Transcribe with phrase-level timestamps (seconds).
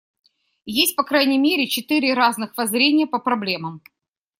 [0.65, 3.83] Есть по крайней мере четыре разных воззрения по проблемам.